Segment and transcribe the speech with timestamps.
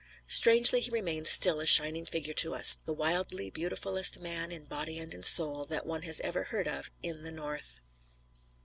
[0.25, 4.97] Strangely he remains still a shining figure to us; the wildly beautifullest man, in body
[4.97, 7.77] and in soul, that one has ever heard of in the North.